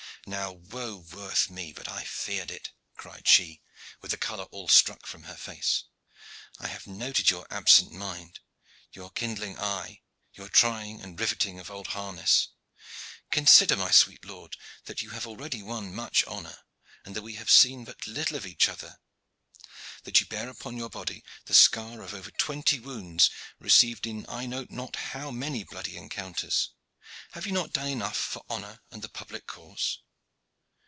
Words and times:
"Now 0.27 0.51
woe 0.51 0.97
worth 0.97 1.49
me 1.49 1.73
but 1.73 1.87
I 1.87 2.03
feared 2.05 2.51
it!" 2.51 2.69
cried 2.95 3.27
she, 3.27 3.63
with 4.01 4.11
the 4.11 4.17
color 4.19 4.43
all 4.51 4.67
struck 4.67 5.07
from 5.07 5.23
her 5.23 5.35
face. 5.35 5.85
"I 6.59 6.67
have 6.67 6.85
noted 6.85 7.31
your 7.31 7.47
absent 7.49 7.91
mind, 7.91 8.39
your 8.91 9.09
kindling 9.09 9.57
eye, 9.59 10.03
your 10.33 10.47
trying 10.47 11.01
and 11.01 11.19
riveting 11.19 11.59
of 11.59 11.71
old 11.71 11.87
harness. 11.87 12.49
Consider 13.31 13.75
my 13.75 13.89
sweet 13.89 14.23
lord, 14.23 14.57
that 14.85 15.01
you 15.01 15.09
have 15.09 15.25
already 15.25 15.63
won 15.63 15.91
much 15.95 16.23
honor, 16.25 16.59
that 17.03 17.23
we 17.23 17.33
have 17.35 17.49
seen 17.49 17.83
but 17.83 18.05
little 18.05 18.37
of 18.37 18.45
each 18.45 18.69
other, 18.69 18.99
that 20.03 20.19
you 20.19 20.27
bear 20.27 20.49
upon 20.49 20.77
your 20.77 20.91
body 20.91 21.23
the 21.45 21.55
scar 21.55 22.03
of 22.03 22.13
over 22.13 22.29
twenty 22.29 22.79
wounds 22.79 23.31
received 23.57 24.05
in 24.05 24.27
I 24.29 24.45
know 24.45 24.67
not 24.69 24.95
how 24.97 25.31
many 25.31 25.63
bloody 25.63 25.97
encounters. 25.97 26.69
Have 27.31 27.47
you 27.47 27.51
not 27.53 27.73
done 27.73 27.87
enough 27.87 28.17
for 28.17 28.43
honor 28.51 28.81
and 28.91 29.01
the 29.01 29.09
public 29.09 29.47
cause?" 29.47 29.97